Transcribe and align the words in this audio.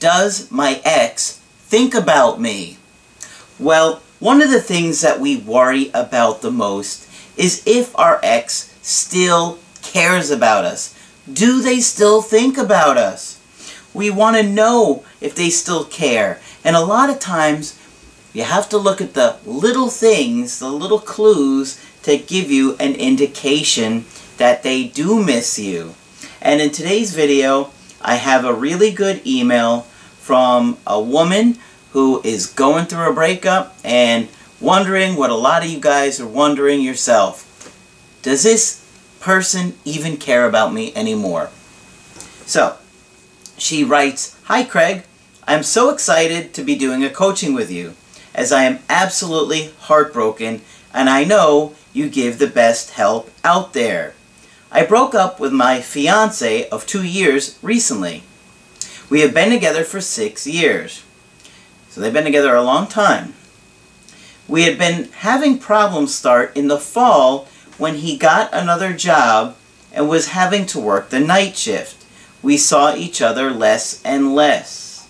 Does 0.00 0.50
my 0.50 0.80
ex 0.82 1.32
think 1.68 1.94
about 1.94 2.40
me? 2.40 2.78
Well, 3.58 4.00
one 4.18 4.40
of 4.40 4.50
the 4.50 4.60
things 4.60 5.02
that 5.02 5.20
we 5.20 5.36
worry 5.36 5.90
about 5.92 6.40
the 6.40 6.50
most 6.50 7.06
is 7.36 7.62
if 7.66 7.96
our 7.98 8.18
ex 8.22 8.74
still 8.80 9.58
cares 9.82 10.30
about 10.30 10.64
us. 10.64 10.98
Do 11.30 11.60
they 11.60 11.80
still 11.80 12.22
think 12.22 12.56
about 12.56 12.96
us? 12.96 13.38
We 13.92 14.08
want 14.08 14.38
to 14.38 14.42
know 14.42 15.04
if 15.20 15.34
they 15.34 15.50
still 15.50 15.84
care. 15.84 16.40
And 16.64 16.76
a 16.76 16.80
lot 16.80 17.10
of 17.10 17.18
times, 17.18 17.78
you 18.32 18.44
have 18.44 18.70
to 18.70 18.78
look 18.78 19.02
at 19.02 19.12
the 19.12 19.36
little 19.44 19.90
things, 19.90 20.60
the 20.60 20.70
little 20.70 20.98
clues 20.98 21.78
to 22.04 22.16
give 22.16 22.50
you 22.50 22.74
an 22.80 22.94
indication 22.94 24.06
that 24.38 24.62
they 24.62 24.84
do 24.84 25.22
miss 25.22 25.58
you. 25.58 25.94
And 26.40 26.62
in 26.62 26.70
today's 26.70 27.14
video, 27.14 27.70
I 28.00 28.14
have 28.14 28.46
a 28.46 28.54
really 28.54 28.92
good 28.92 29.26
email 29.26 29.86
from 30.30 30.78
a 30.86 31.02
woman 31.02 31.58
who 31.90 32.22
is 32.22 32.46
going 32.46 32.84
through 32.84 33.10
a 33.10 33.12
breakup 33.12 33.76
and 33.82 34.28
wondering 34.60 35.16
what 35.16 35.28
a 35.28 35.34
lot 35.34 35.64
of 35.64 35.68
you 35.68 35.80
guys 35.80 36.20
are 36.20 36.26
wondering 36.28 36.80
yourself. 36.80 37.74
Does 38.22 38.44
this 38.44 38.88
person 39.18 39.74
even 39.84 40.16
care 40.16 40.46
about 40.46 40.72
me 40.72 40.94
anymore? 40.94 41.50
So, 42.46 42.76
she 43.58 43.82
writes, 43.82 44.38
Hi 44.44 44.62
Craig, 44.62 45.02
I'm 45.48 45.64
so 45.64 45.90
excited 45.90 46.54
to 46.54 46.62
be 46.62 46.76
doing 46.76 47.02
a 47.02 47.10
coaching 47.10 47.52
with 47.52 47.72
you, 47.72 47.94
as 48.32 48.52
I 48.52 48.62
am 48.62 48.78
absolutely 48.88 49.72
heartbroken 49.80 50.62
and 50.94 51.10
I 51.10 51.24
know 51.24 51.74
you 51.92 52.08
give 52.08 52.38
the 52.38 52.46
best 52.46 52.92
help 52.92 53.32
out 53.42 53.72
there. 53.72 54.14
I 54.70 54.86
broke 54.86 55.12
up 55.12 55.40
with 55.40 55.52
my 55.52 55.80
fiance 55.80 56.68
of 56.68 56.86
two 56.86 57.02
years 57.02 57.58
recently. 57.62 58.22
We 59.10 59.20
have 59.20 59.34
been 59.34 59.50
together 59.50 59.84
for 59.84 60.00
six 60.00 60.46
years. 60.46 61.04
So 61.90 62.00
they've 62.00 62.12
been 62.12 62.24
together 62.24 62.54
a 62.54 62.62
long 62.62 62.86
time. 62.86 63.34
We 64.48 64.62
had 64.62 64.78
been 64.78 65.10
having 65.12 65.58
problems 65.58 66.14
start 66.14 66.56
in 66.56 66.68
the 66.68 66.78
fall 66.78 67.46
when 67.76 67.96
he 67.96 68.16
got 68.16 68.48
another 68.54 68.94
job 68.94 69.56
and 69.92 70.08
was 70.08 70.28
having 70.28 70.64
to 70.66 70.80
work 70.80 71.10
the 71.10 71.20
night 71.20 71.56
shift. 71.56 72.06
We 72.42 72.56
saw 72.56 72.94
each 72.94 73.20
other 73.20 73.50
less 73.50 74.00
and 74.04 74.34
less. 74.34 75.08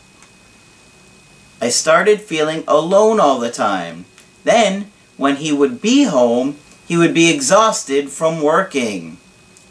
I 1.60 1.68
started 1.68 2.20
feeling 2.20 2.64
alone 2.66 3.20
all 3.20 3.38
the 3.38 3.52
time. 3.52 4.06
Then, 4.42 4.90
when 5.16 5.36
he 5.36 5.52
would 5.52 5.80
be 5.80 6.04
home, 6.04 6.56
he 6.88 6.96
would 6.96 7.14
be 7.14 7.32
exhausted 7.32 8.10
from 8.10 8.42
working 8.42 9.18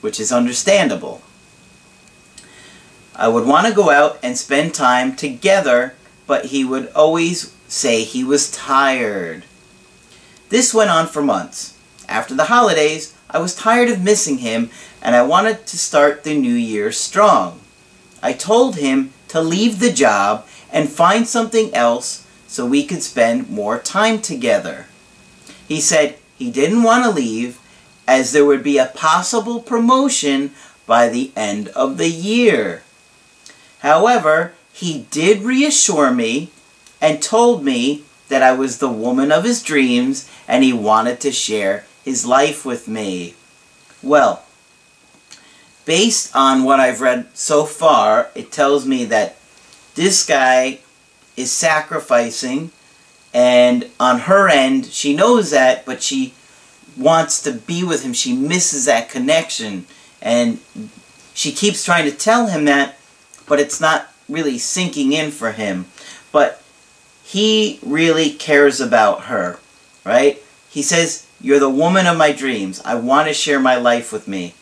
which 0.01 0.19
is 0.19 0.31
understandable. 0.31 1.21
I 3.19 3.27
would 3.27 3.45
want 3.45 3.67
to 3.67 3.73
go 3.73 3.89
out 3.89 4.17
and 4.23 4.37
spend 4.37 4.73
time 4.73 5.13
together, 5.13 5.93
but 6.25 6.45
he 6.45 6.63
would 6.63 6.87
always 6.93 7.53
say 7.67 8.03
he 8.05 8.23
was 8.23 8.49
tired. 8.49 9.43
This 10.47 10.73
went 10.73 10.89
on 10.89 11.05
for 11.05 11.21
months. 11.21 11.77
After 12.07 12.33
the 12.33 12.45
holidays, 12.45 13.13
I 13.29 13.39
was 13.39 13.53
tired 13.53 13.89
of 13.89 14.01
missing 14.01 14.37
him 14.37 14.69
and 15.01 15.17
I 15.17 15.23
wanted 15.23 15.67
to 15.67 15.77
start 15.77 16.23
the 16.23 16.33
new 16.33 16.53
year 16.53 16.93
strong. 16.93 17.59
I 18.23 18.31
told 18.31 18.77
him 18.77 19.11
to 19.27 19.41
leave 19.41 19.79
the 19.79 19.91
job 19.91 20.47
and 20.71 20.87
find 20.87 21.27
something 21.27 21.73
else 21.73 22.25
so 22.47 22.65
we 22.65 22.85
could 22.85 23.03
spend 23.03 23.49
more 23.49 23.79
time 23.79 24.21
together. 24.21 24.85
He 25.67 25.81
said 25.81 26.15
he 26.37 26.49
didn't 26.49 26.83
want 26.83 27.03
to 27.03 27.11
leave 27.11 27.59
as 28.07 28.31
there 28.31 28.45
would 28.45 28.63
be 28.63 28.77
a 28.77 28.85
possible 28.85 29.59
promotion 29.59 30.51
by 30.87 31.09
the 31.09 31.33
end 31.35 31.67
of 31.69 31.97
the 31.97 32.09
year. 32.09 32.83
However, 33.79 34.53
he 34.71 35.07
did 35.11 35.41
reassure 35.41 36.11
me 36.11 36.51
and 37.01 37.21
told 37.21 37.63
me 37.63 38.03
that 38.27 38.43
I 38.43 38.53
was 38.53 38.77
the 38.77 38.89
woman 38.89 39.31
of 39.31 39.43
his 39.43 39.63
dreams 39.63 40.29
and 40.47 40.63
he 40.63 40.73
wanted 40.73 41.19
to 41.21 41.31
share 41.31 41.85
his 42.03 42.25
life 42.25 42.65
with 42.65 42.87
me. 42.87 43.35
Well, 44.01 44.43
based 45.85 46.35
on 46.35 46.63
what 46.63 46.79
I've 46.79 47.01
read 47.01 47.27
so 47.33 47.65
far, 47.65 48.29
it 48.35 48.51
tells 48.51 48.85
me 48.85 49.05
that 49.05 49.37
this 49.95 50.25
guy 50.25 50.79
is 51.35 51.51
sacrificing 51.51 52.71
and 53.33 53.89
on 53.99 54.21
her 54.21 54.49
end, 54.49 54.87
she 54.87 55.15
knows 55.15 55.51
that, 55.51 55.85
but 55.85 56.01
she 56.01 56.33
wants 56.97 57.41
to 57.43 57.51
be 57.51 57.83
with 57.83 58.03
him. 58.03 58.13
She 58.13 58.33
misses 58.33 58.85
that 58.85 59.09
connection. 59.09 59.85
And 60.21 60.59
she 61.33 61.51
keeps 61.51 61.85
trying 61.85 62.09
to 62.09 62.15
tell 62.15 62.47
him 62.47 62.65
that, 62.65 62.97
but 63.49 63.59
it's 63.59 63.81
not 63.81 64.13
really 64.29 64.57
sinking 64.57 65.11
in 65.11 65.31
for 65.31 65.51
him. 65.51 65.87
But 66.31 66.63
he 67.23 67.79
really 67.83 68.31
cares 68.31 68.79
about 68.79 69.25
her, 69.25 69.59
right? 70.05 70.41
He 70.69 70.81
says, 70.81 71.27
You're 71.41 71.59
the 71.59 71.69
woman 71.69 72.07
of 72.07 72.17
my 72.17 72.31
dreams. 72.31 72.81
I 72.85 72.95
want 72.95 73.27
to 73.27 73.33
share 73.33 73.59
my 73.59 73.75
life 73.75 74.13
with 74.13 74.27
me. 74.27 74.53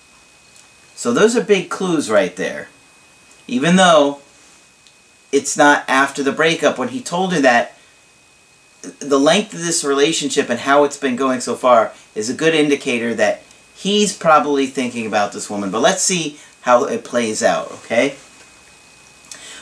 So 0.96 1.14
those 1.14 1.36
are 1.38 1.44
big 1.44 1.70
clues 1.70 2.10
right 2.10 2.36
there. 2.36 2.70
Even 3.48 3.76
though 3.76 4.22
it's 5.32 5.56
not 5.56 5.84
after 5.88 6.24
the 6.24 6.32
breakup 6.32 6.80
when 6.80 6.90
he 6.90 7.02
told 7.02 7.34
her 7.34 7.42
that, 7.42 7.74
the 9.00 9.20
length 9.20 9.54
of 9.54 9.60
this 9.60 9.84
relationship 9.84 10.50
and 10.50 10.62
how 10.62 10.84
it's 10.86 10.98
been 10.98 11.16
going 11.16 11.42
so 11.42 11.56
far 11.56 11.92
is 12.16 12.30
a 12.30 12.34
good 12.34 12.56
indicator 12.56 13.14
that 13.14 13.44
he's 13.76 14.18
probably 14.18 14.66
thinking 14.66 15.06
about 15.06 15.34
this 15.34 15.50
woman. 15.50 15.72
But 15.72 15.82
let's 15.82 16.02
see 16.02 16.40
how 16.62 16.86
it 16.86 17.04
plays 17.04 17.44
out, 17.44 17.72
okay? 17.72 18.16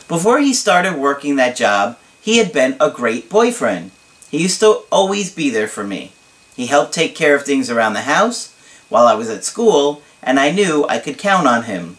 Before 0.07 0.39
he 0.39 0.53
started 0.53 0.97
working 0.97 1.35
that 1.35 1.55
job, 1.55 1.97
he 2.21 2.37
had 2.37 2.53
been 2.53 2.77
a 2.79 2.91
great 2.91 3.27
boyfriend. 3.27 3.89
He 4.29 4.41
used 4.41 4.59
to 4.59 4.83
always 4.91 5.33
be 5.33 5.49
there 5.49 5.67
for 5.67 5.83
me. 5.83 6.11
He 6.55 6.67
helped 6.67 6.93
take 6.93 7.15
care 7.15 7.35
of 7.35 7.43
things 7.43 7.71
around 7.71 7.93
the 7.93 8.01
house 8.01 8.53
while 8.87 9.07
I 9.07 9.15
was 9.15 9.29
at 9.29 9.43
school, 9.43 10.03
and 10.21 10.39
I 10.39 10.51
knew 10.51 10.85
I 10.87 10.99
could 10.99 11.17
count 11.17 11.47
on 11.47 11.63
him. 11.63 11.97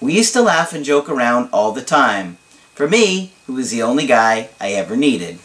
We 0.00 0.14
used 0.14 0.34
to 0.34 0.42
laugh 0.42 0.74
and 0.74 0.84
joke 0.84 1.08
around 1.08 1.48
all 1.52 1.72
the 1.72 1.82
time. 1.82 2.36
For 2.74 2.86
me, 2.86 3.32
he 3.46 3.52
was 3.52 3.70
the 3.70 3.82
only 3.82 4.06
guy 4.06 4.50
I 4.60 4.72
ever 4.72 4.96
needed. 4.96 5.38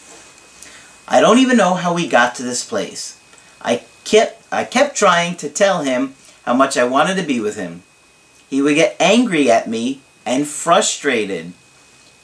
I 1.08 1.22
don't 1.22 1.40
even 1.40 1.58
know 1.58 1.76
how 1.76 1.94
we 1.94 2.08
got 2.08 2.36
to 2.36 2.44
this 2.44 2.68
place. 2.68 3.20
I 3.62 3.84
kept, 4.04 4.42
I 4.52 4.66
kept 4.66 4.98
trying 4.98 5.36
to 5.38 5.50
tell 5.50 5.84
him 5.84 6.16
how 6.44 6.54
much 6.54 6.78
I 6.78 6.84
wanted 6.84 7.16
to 7.16 7.24
be 7.24 7.40
with 7.40 7.56
him. 7.56 7.84
He 8.50 8.62
would 8.62 8.76
get 8.76 8.98
angry 9.00 9.50
at 9.50 9.70
me 9.70 10.02
and 10.26 10.48
frustrated. 10.48 11.54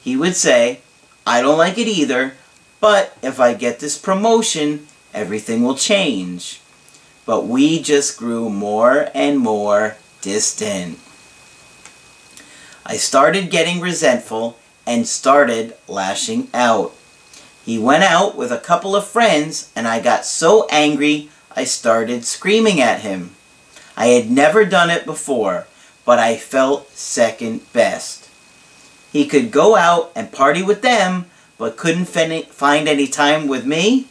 He 0.02 0.16
would 0.16 0.36
say, 0.36 0.80
I 1.26 1.40
don't 1.40 1.58
like 1.58 1.78
it 1.78 1.86
either, 1.86 2.34
but 2.80 3.16
if 3.22 3.38
I 3.38 3.54
get 3.54 3.78
this 3.78 3.96
promotion, 3.96 4.88
everything 5.14 5.62
will 5.62 5.76
change. 5.76 6.60
But 7.24 7.46
we 7.46 7.80
just 7.80 8.18
grew 8.18 8.50
more 8.50 9.08
and 9.14 9.38
more 9.38 9.96
distant. 10.20 10.98
I 12.84 12.96
started 12.96 13.50
getting 13.50 13.80
resentful 13.80 14.58
and 14.84 15.06
started 15.06 15.76
lashing 15.86 16.48
out. 16.52 16.92
He 17.64 17.78
went 17.78 18.02
out 18.02 18.36
with 18.36 18.50
a 18.50 18.58
couple 18.58 18.96
of 18.96 19.06
friends 19.06 19.70
and 19.76 19.86
I 19.86 20.00
got 20.00 20.26
so 20.26 20.66
angry 20.68 21.30
I 21.54 21.62
started 21.62 22.24
screaming 22.24 22.80
at 22.80 23.02
him. 23.02 23.36
I 23.96 24.06
had 24.06 24.30
never 24.30 24.64
done 24.64 24.90
it 24.90 25.06
before, 25.06 25.68
but 26.04 26.18
I 26.18 26.36
felt 26.36 26.90
second 26.90 27.72
best. 27.72 28.21
He 29.12 29.26
could 29.26 29.50
go 29.50 29.76
out 29.76 30.10
and 30.16 30.32
party 30.32 30.62
with 30.62 30.80
them, 30.80 31.26
but 31.58 31.76
couldn't 31.76 32.06
find 32.06 32.88
any 32.88 33.06
time 33.06 33.46
with 33.46 33.66
me? 33.66 34.08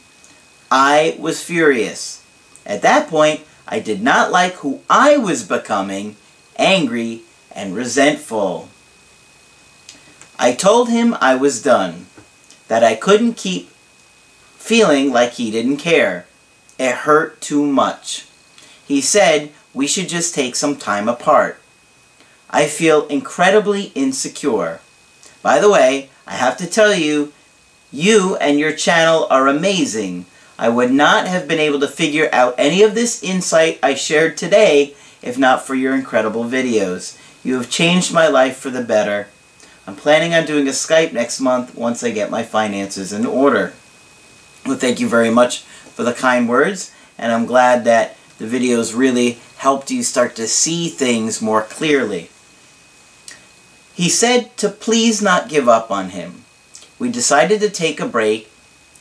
I 0.70 1.16
was 1.18 1.42
furious. 1.42 2.24
At 2.64 2.82
that 2.82 3.08
point, 3.08 3.40
I 3.66 3.80
did 3.80 4.00
not 4.00 4.30
like 4.30 4.54
who 4.54 4.80
I 4.88 5.16
was 5.16 5.42
becoming, 5.42 6.16
angry 6.56 7.22
and 7.50 7.74
resentful. 7.74 8.68
I 10.38 10.52
told 10.52 10.88
him 10.88 11.16
I 11.20 11.34
was 11.34 11.62
done 11.62 12.06
that 12.68 12.84
I 12.84 12.94
couldn't 12.94 13.34
keep 13.34 13.70
feeling 14.56 15.12
like 15.12 15.32
he 15.32 15.50
didn't 15.50 15.78
care. 15.78 16.26
It 16.78 16.94
hurt 16.94 17.40
too 17.40 17.66
much. 17.66 18.26
He 18.86 19.00
said 19.00 19.50
we 19.74 19.86
should 19.86 20.08
just 20.08 20.34
take 20.34 20.54
some 20.54 20.76
time 20.76 21.08
apart. 21.08 21.60
I 22.48 22.66
feel 22.66 23.06
incredibly 23.08 23.92
insecure. 23.94 24.80
By 25.42 25.58
the 25.58 25.70
way, 25.70 26.08
I 26.26 26.32
have 26.32 26.56
to 26.58 26.66
tell 26.66 26.94
you, 26.94 27.32
you 27.90 28.36
and 28.36 28.58
your 28.58 28.72
channel 28.72 29.26
are 29.28 29.48
amazing. 29.48 30.26
I 30.58 30.68
would 30.68 30.92
not 30.92 31.26
have 31.26 31.48
been 31.48 31.58
able 31.58 31.80
to 31.80 31.88
figure 31.88 32.28
out 32.32 32.54
any 32.56 32.82
of 32.82 32.94
this 32.94 33.22
insight 33.22 33.78
I 33.82 33.94
shared 33.94 34.36
today 34.36 34.94
if 35.22 35.38
not 35.38 35.64
for 35.64 35.74
your 35.74 35.94
incredible 35.94 36.44
videos. 36.44 37.18
You 37.44 37.56
have 37.56 37.70
changed 37.70 38.12
my 38.12 38.28
life 38.28 38.56
for 38.56 38.70
the 38.70 38.82
better. 38.82 39.28
I'm 39.86 39.96
planning 39.96 40.34
on 40.34 40.46
doing 40.46 40.68
a 40.68 40.72
Skype 40.72 41.12
next 41.12 41.40
month 41.40 41.74
once 41.74 42.04
I 42.04 42.10
get 42.10 42.30
my 42.30 42.42
finances 42.42 43.12
in 43.12 43.26
order. 43.26 43.72
Well, 44.66 44.76
thank 44.76 45.00
you 45.00 45.08
very 45.08 45.30
much 45.30 45.62
for 45.62 46.04
the 46.04 46.12
kind 46.12 46.48
words, 46.48 46.94
and 47.18 47.32
I'm 47.32 47.46
glad 47.46 47.84
that 47.84 48.16
the 48.38 48.46
videos 48.46 48.96
really 48.96 49.38
helped 49.56 49.90
you 49.90 50.02
start 50.02 50.36
to 50.36 50.46
see 50.46 50.88
things 50.88 51.42
more 51.42 51.62
clearly. 51.62 52.30
He 53.94 54.08
said 54.08 54.56
to 54.58 54.68
please 54.68 55.20
not 55.20 55.48
give 55.48 55.68
up 55.68 55.90
on 55.90 56.10
him. 56.10 56.44
We 56.98 57.10
decided 57.10 57.60
to 57.60 57.70
take 57.70 58.00
a 58.00 58.06
break 58.06 58.50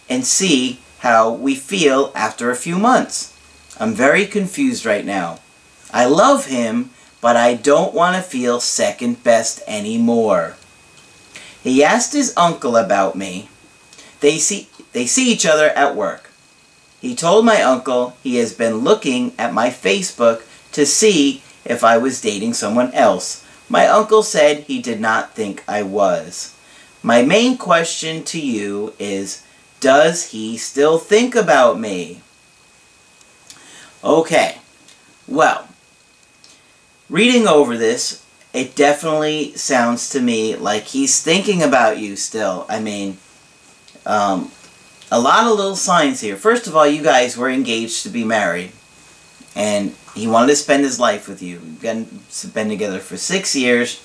and 0.09 0.25
see 0.25 0.79
how 0.99 1.31
we 1.31 1.55
feel 1.55 2.11
after 2.15 2.51
a 2.51 2.55
few 2.55 2.77
months. 2.77 3.35
I'm 3.79 3.93
very 3.93 4.25
confused 4.25 4.85
right 4.85 5.05
now. 5.05 5.39
I 5.93 6.05
love 6.05 6.45
him, 6.45 6.91
but 7.21 7.35
I 7.35 7.53
don't 7.53 7.93
want 7.93 8.15
to 8.15 8.21
feel 8.21 8.59
second 8.59 9.23
best 9.23 9.61
anymore. 9.67 10.57
He 11.63 11.83
asked 11.83 12.13
his 12.13 12.33
uncle 12.35 12.75
about 12.75 13.15
me. 13.15 13.49
They 14.19 14.37
see, 14.37 14.67
they 14.93 15.05
see 15.05 15.31
each 15.31 15.45
other 15.45 15.69
at 15.69 15.95
work. 15.95 16.31
He 16.99 17.15
told 17.15 17.45
my 17.45 17.61
uncle 17.61 18.17
he 18.21 18.35
has 18.35 18.53
been 18.53 18.77
looking 18.77 19.33
at 19.37 19.53
my 19.53 19.69
Facebook 19.69 20.43
to 20.73 20.85
see 20.85 21.41
if 21.65 21.83
I 21.83 21.97
was 21.97 22.21
dating 22.21 22.53
someone 22.53 22.93
else. 22.93 23.40
My 23.71 23.87
uncle 23.87 24.21
said 24.21 24.65
he 24.65 24.81
did 24.81 24.99
not 24.99 25.33
think 25.33 25.63
I 25.65 25.81
was. 25.81 26.53
My 27.01 27.21
main 27.21 27.57
question 27.57 28.21
to 28.25 28.37
you 28.37 28.93
is, 28.99 29.45
does 29.79 30.31
he 30.31 30.57
still 30.57 30.97
think 30.97 31.35
about 31.35 31.79
me? 31.79 32.19
Okay, 34.03 34.57
well, 35.25 35.69
reading 37.09 37.47
over 37.47 37.77
this, 37.77 38.25
it 38.51 38.75
definitely 38.75 39.55
sounds 39.55 40.09
to 40.09 40.19
me 40.19 40.53
like 40.57 40.83
he's 40.83 41.23
thinking 41.23 41.63
about 41.63 41.97
you 41.97 42.17
still. 42.17 42.65
I 42.67 42.81
mean, 42.81 43.19
um, 44.05 44.51
a 45.09 45.21
lot 45.21 45.47
of 45.49 45.55
little 45.57 45.77
signs 45.77 46.19
here. 46.19 46.35
First 46.35 46.67
of 46.67 46.75
all, 46.75 46.85
you 46.85 47.01
guys 47.01 47.37
were 47.37 47.49
engaged 47.49 48.03
to 48.03 48.09
be 48.09 48.25
married. 48.25 48.73
And 49.55 49.95
he 50.15 50.27
wanted 50.27 50.47
to 50.47 50.55
spend 50.55 50.83
his 50.83 50.99
life 50.99 51.27
with 51.27 51.41
you. 51.41 51.61
You've 51.81 52.53
been 52.53 52.69
together 52.69 52.99
for 52.99 53.17
six 53.17 53.55
years. 53.55 54.01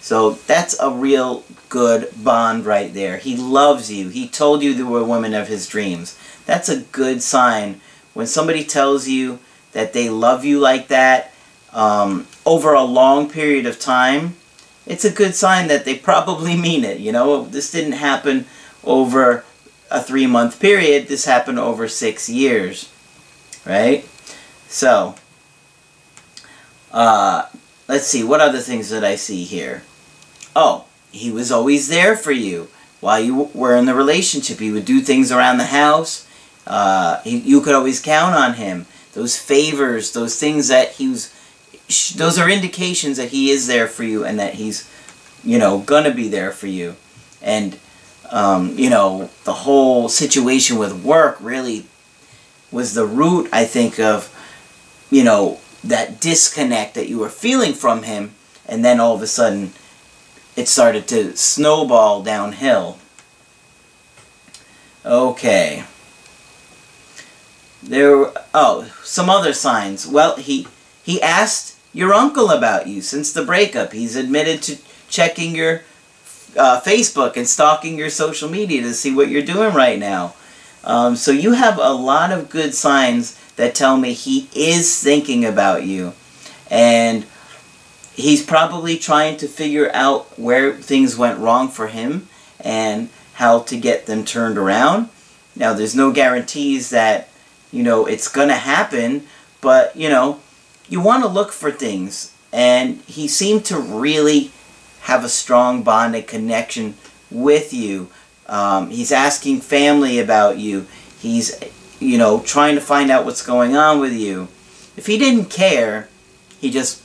So 0.00 0.32
that's 0.32 0.78
a 0.80 0.90
real 0.90 1.44
good 1.68 2.08
bond 2.22 2.66
right 2.66 2.92
there. 2.92 3.18
He 3.18 3.36
loves 3.36 3.90
you. 3.90 4.08
He 4.08 4.28
told 4.28 4.62
you 4.62 4.72
you 4.72 4.86
were 4.86 5.00
a 5.00 5.04
woman 5.04 5.32
of 5.32 5.46
his 5.46 5.68
dreams. 5.68 6.18
That's 6.44 6.68
a 6.68 6.80
good 6.80 7.22
sign. 7.22 7.80
When 8.12 8.26
somebody 8.26 8.64
tells 8.64 9.06
you 9.06 9.38
that 9.70 9.92
they 9.92 10.10
love 10.10 10.44
you 10.44 10.58
like 10.58 10.88
that, 10.88 11.32
um, 11.72 12.26
over 12.44 12.74
a 12.74 12.82
long 12.82 13.30
period 13.30 13.64
of 13.64 13.78
time, 13.78 14.34
it's 14.86 15.04
a 15.04 15.12
good 15.12 15.34
sign 15.34 15.68
that 15.68 15.84
they 15.84 15.94
probably 15.94 16.56
mean 16.56 16.84
it. 16.84 16.98
You 16.98 17.12
know, 17.12 17.44
this 17.44 17.70
didn't 17.70 17.92
happen 17.92 18.46
over 18.84 19.44
a 19.90 20.02
three 20.02 20.26
month 20.26 20.58
period, 20.58 21.06
this 21.06 21.26
happened 21.26 21.58
over 21.58 21.86
six 21.86 22.28
years. 22.28 22.90
Right? 23.64 24.08
So, 24.72 25.16
uh, 26.92 27.44
let's 27.88 28.06
see, 28.06 28.24
what 28.24 28.40
other 28.40 28.60
things 28.60 28.88
did 28.88 29.04
I 29.04 29.16
see 29.16 29.44
here? 29.44 29.82
Oh, 30.56 30.86
he 31.10 31.30
was 31.30 31.52
always 31.52 31.88
there 31.88 32.16
for 32.16 32.32
you 32.32 32.68
while 33.00 33.20
you 33.20 33.50
were 33.52 33.76
in 33.76 33.84
the 33.84 33.94
relationship. 33.94 34.60
He 34.60 34.72
would 34.72 34.86
do 34.86 35.00
things 35.00 35.30
around 35.30 35.58
the 35.58 35.66
house. 35.66 36.26
Uh, 36.66 37.20
he, 37.20 37.36
you 37.36 37.60
could 37.60 37.74
always 37.74 38.00
count 38.00 38.34
on 38.34 38.54
him. 38.54 38.86
Those 39.12 39.36
favors, 39.36 40.12
those 40.12 40.40
things 40.40 40.68
that 40.68 40.92
he 40.92 41.10
was 41.10 41.30
those 42.16 42.38
are 42.38 42.48
indications 42.48 43.18
that 43.18 43.28
he 43.28 43.50
is 43.50 43.66
there 43.66 43.88
for 43.88 44.04
you 44.04 44.24
and 44.24 44.38
that 44.38 44.54
he's, 44.54 44.88
you 45.44 45.58
know, 45.58 45.80
gonna 45.80 46.14
be 46.14 46.28
there 46.28 46.50
for 46.50 46.66
you. 46.66 46.96
And, 47.42 47.78
um, 48.30 48.78
you 48.78 48.88
know, 48.88 49.28
the 49.44 49.52
whole 49.52 50.08
situation 50.08 50.78
with 50.78 51.04
work 51.04 51.36
really 51.40 51.84
was 52.70 52.94
the 52.94 53.04
root, 53.04 53.50
I 53.52 53.66
think, 53.66 54.00
of, 54.00 54.31
you 55.12 55.22
know, 55.22 55.60
that 55.84 56.20
disconnect 56.22 56.94
that 56.94 57.06
you 57.06 57.18
were 57.18 57.28
feeling 57.28 57.74
from 57.74 58.04
him. 58.04 58.34
And 58.66 58.82
then 58.82 58.98
all 58.98 59.14
of 59.14 59.20
a 59.20 59.26
sudden, 59.26 59.72
it 60.56 60.68
started 60.68 61.06
to 61.08 61.36
snowball 61.36 62.22
downhill. 62.22 62.98
Okay. 65.04 65.84
There, 67.82 68.32
oh, 68.54 68.90
some 69.02 69.28
other 69.28 69.52
signs. 69.52 70.06
Well, 70.06 70.36
he 70.36 70.66
he 71.02 71.20
asked 71.20 71.76
your 71.92 72.14
uncle 72.14 72.48
about 72.48 72.86
you 72.86 73.02
since 73.02 73.32
the 73.32 73.44
breakup. 73.44 73.92
He's 73.92 74.16
admitted 74.16 74.62
to 74.62 74.78
checking 75.08 75.54
your 75.54 75.82
uh, 76.56 76.80
Facebook 76.80 77.36
and 77.36 77.46
stalking 77.46 77.98
your 77.98 78.08
social 78.08 78.48
media 78.48 78.80
to 78.82 78.94
see 78.94 79.14
what 79.14 79.28
you're 79.28 79.42
doing 79.42 79.74
right 79.74 79.98
now. 79.98 80.34
Um, 80.84 81.16
so 81.16 81.30
you 81.30 81.52
have 81.52 81.78
a 81.78 81.92
lot 81.92 82.32
of 82.32 82.50
good 82.50 82.74
signs 82.74 83.38
that 83.56 83.74
tell 83.74 83.96
me 83.96 84.12
he 84.12 84.48
is 84.54 85.00
thinking 85.02 85.44
about 85.44 85.84
you. 85.84 86.14
And 86.70 87.26
he's 88.14 88.44
probably 88.44 88.98
trying 88.98 89.36
to 89.38 89.48
figure 89.48 89.90
out 89.94 90.38
where 90.38 90.74
things 90.74 91.16
went 91.16 91.38
wrong 91.38 91.68
for 91.68 91.88
him 91.88 92.28
and 92.60 93.08
how 93.34 93.60
to 93.60 93.76
get 93.76 94.06
them 94.06 94.24
turned 94.24 94.58
around. 94.58 95.08
Now, 95.54 95.72
there's 95.74 95.94
no 95.94 96.12
guarantees 96.12 96.90
that, 96.90 97.28
you 97.70 97.82
know, 97.82 98.06
it's 98.06 98.28
going 98.28 98.48
to 98.48 98.54
happen, 98.54 99.26
but, 99.60 99.94
you 99.96 100.08
know, 100.08 100.40
you 100.88 101.00
want 101.00 101.22
to 101.22 101.28
look 101.28 101.52
for 101.52 101.70
things. 101.70 102.34
And 102.52 103.00
he 103.02 103.28
seemed 103.28 103.64
to 103.66 103.78
really 103.78 104.50
have 105.02 105.24
a 105.24 105.28
strong 105.28 105.82
bond 105.82 106.14
and 106.14 106.26
connection 106.26 106.96
with 107.30 107.72
you. 107.72 108.08
Um, 108.52 108.90
he's 108.90 109.10
asking 109.10 109.62
family 109.62 110.18
about 110.18 110.58
you. 110.58 110.86
He's, 111.18 111.58
you 111.98 112.18
know, 112.18 112.40
trying 112.40 112.74
to 112.74 112.82
find 112.82 113.10
out 113.10 113.24
what's 113.24 113.44
going 113.44 113.74
on 113.76 113.98
with 113.98 114.12
you. 114.12 114.48
If 114.94 115.06
he 115.06 115.16
didn't 115.16 115.46
care, 115.46 116.10
he 116.60 116.70
just 116.70 117.02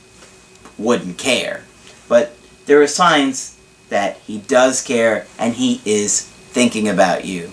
wouldn't 0.76 1.16
care. 1.16 1.64
But 2.06 2.36
there 2.66 2.82
are 2.82 2.86
signs 2.86 3.58
that 3.88 4.18
he 4.18 4.38
does 4.38 4.82
care 4.82 5.26
and 5.38 5.54
he 5.54 5.80
is 5.86 6.22
thinking 6.22 6.86
about 6.86 7.24
you. 7.24 7.50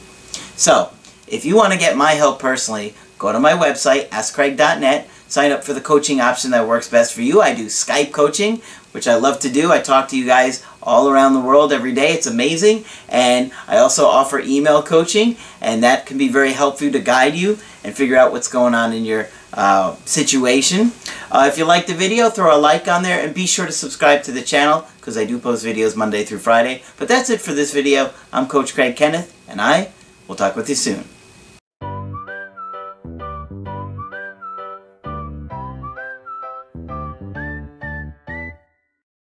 So, 0.58 0.92
if 1.26 1.46
you 1.46 1.56
want 1.56 1.72
to 1.72 1.80
get 1.80 1.96
my 1.96 2.12
help 2.12 2.40
personally, 2.40 2.96
go 3.18 3.32
to 3.32 3.40
my 3.40 3.54
website, 3.54 4.10
askcraig.net, 4.10 5.10
sign 5.36 5.52
up 5.52 5.66
for 5.66 5.74
the 5.74 5.82
coaching 5.82 6.22
option 6.22 6.52
that 6.52 6.66
works 6.66 6.88
best 6.88 7.14
for 7.14 7.22
you. 7.22 7.42
I 7.42 7.54
do 7.54 7.66
Skype 7.66 8.14
coaching, 8.14 8.62
which 8.94 9.06
I 9.06 9.16
love 9.16 9.38
to 9.40 9.50
do. 9.50 9.70
I 9.70 9.82
talk 9.82 10.08
to 10.10 10.18
you 10.18 10.26
guys 10.26 10.66
all 10.82 11.10
around 11.10 11.34
the 11.34 11.42
world 11.42 11.74
every 11.74 11.92
day. 11.92 12.14
It's 12.14 12.26
amazing. 12.26 12.86
And 13.10 13.52
I 13.68 13.80
also 13.80 14.06
offer 14.06 14.40
email 14.40 14.82
coaching, 14.82 15.36
and 15.60 15.84
that 15.84 16.06
can 16.06 16.18
be 16.18 16.30
very 16.30 16.54
helpful 16.54 16.90
to 16.90 17.00
guide 17.02 17.36
you 17.36 17.60
and 17.84 17.94
figure 17.94 18.16
out 18.16 18.32
what's 18.32 18.48
going 18.48 18.74
on 18.74 18.94
in 18.94 19.04
your 19.04 19.28
uh, 19.54 19.98
situation. 20.06 20.94
Uh, 21.30 21.50
if 21.52 21.58
you 21.58 21.66
like 21.66 21.86
the 21.86 21.94
video, 21.94 22.30
throw 22.30 22.56
a 22.56 22.58
like 22.58 22.88
on 22.88 23.04
there, 23.04 23.20
and 23.22 23.36
be 23.36 23.46
sure 23.46 23.66
to 23.66 23.74
subscribe 23.74 24.24
to 24.24 24.32
the 24.32 24.42
channel 24.42 24.88
because 25.02 25.18
I 25.18 25.26
do 25.26 25.38
post 25.38 25.66
videos 25.66 25.98
Monday 25.98 26.24
through 26.24 26.40
Friday. 26.40 26.82
But 26.96 27.10
that's 27.10 27.30
it 27.30 27.42
for 27.42 27.52
this 27.52 27.74
video. 27.74 28.14
I'm 28.32 28.48
Coach 28.48 28.74
Craig 28.74 28.96
Kenneth, 28.96 29.36
and 29.50 29.60
I 29.60 29.92
will 30.30 30.36
talk 30.36 30.56
with 30.56 30.70
you 30.70 30.76
soon. 30.76 31.15